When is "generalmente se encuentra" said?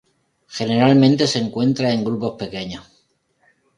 0.47-1.91